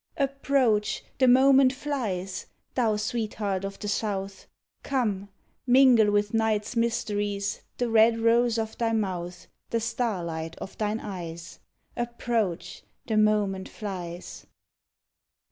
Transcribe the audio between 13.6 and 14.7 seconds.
flies!